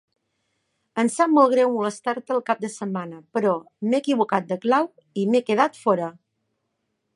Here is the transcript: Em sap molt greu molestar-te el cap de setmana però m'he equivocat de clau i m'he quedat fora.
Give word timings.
Em 1.01 1.11
sap 1.15 1.33
molt 1.33 1.51
greu 1.55 1.69
molestar-te 1.73 2.33
el 2.37 2.41
cap 2.47 2.63
de 2.65 2.71
setmana 2.77 3.21
però 3.37 3.53
m'he 3.91 4.01
equivocat 4.05 4.51
de 4.55 4.59
clau 4.67 4.91
i 5.25 5.29
m'he 5.31 5.45
quedat 5.51 5.81
fora. 5.85 6.11